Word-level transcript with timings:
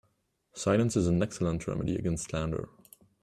Silence 0.55 0.97
is 0.97 1.05
an 1.07 1.21
excellent 1.21 1.67
remedy 1.67 1.95
against 1.95 2.31
slander. 2.31 2.69